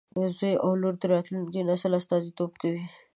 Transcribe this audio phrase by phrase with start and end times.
[0.37, 2.83] زوی او لور د راتلونکي نسل استازیتوب کوي.